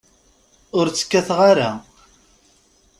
[0.77, 1.71] Ur tt-kkateɣ ara.